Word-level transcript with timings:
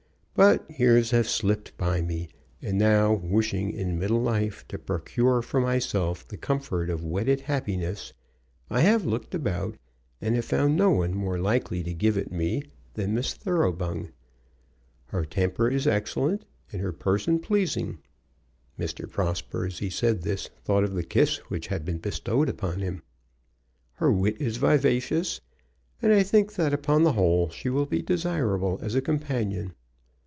But 0.33 0.65
years 0.79 1.11
have 1.11 1.29
slipped 1.29 1.77
by 1.77 2.01
me, 2.01 2.27
and 2.63 2.75
now 2.79 3.13
wishing 3.13 3.73
in 3.73 3.99
middle 3.99 4.19
life 4.21 4.67
to 4.69 4.79
procure 4.79 5.43
for 5.43 5.61
myself 5.61 6.27
the 6.27 6.37
comfort 6.37 6.89
of 6.89 7.03
wedded 7.03 7.41
happiness, 7.41 8.13
I 8.67 8.79
have 8.81 9.05
looked 9.05 9.35
about, 9.35 9.75
and 10.19 10.33
have 10.33 10.45
found 10.45 10.75
no 10.75 10.89
one 10.89 11.13
more 11.13 11.37
likely 11.37 11.83
to 11.83 11.93
give 11.93 12.17
it 12.17 12.31
me, 12.31 12.63
than 12.95 13.13
Miss 13.13 13.35
Thoroughbung. 13.35 14.09
Her 15.07 15.25
temper 15.25 15.69
is 15.69 15.85
excellent, 15.85 16.45
and 16.71 16.81
her 16.81 16.93
person 16.93 17.37
pleasing." 17.37 17.99
Mr. 18.79 19.07
Prosper, 19.07 19.67
as 19.67 19.77
he 19.77 19.91
said 19.91 20.23
this, 20.23 20.49
thought 20.63 20.83
of 20.85 20.95
the 20.95 21.03
kiss 21.03 21.37
which 21.49 21.67
had 21.67 21.85
been 21.85 21.99
bestowed 21.99 22.49
upon 22.49 22.79
him. 22.79 23.03
"Her 23.95 24.11
wit 24.11 24.41
is 24.41 24.57
vivacious, 24.57 25.41
and 26.01 26.11
I 26.11 26.23
think 26.23 26.55
that 26.55 26.73
upon 26.73 27.03
the 27.03 27.13
whole 27.13 27.49
she 27.49 27.69
will 27.69 27.85
be 27.85 28.01
desirable 28.01 28.79
as 28.81 28.95
a 28.95 29.01
companion. 29.01 29.73